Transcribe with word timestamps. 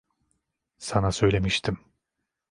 Sana 0.77 1.11
söylemiştim. 1.11 1.79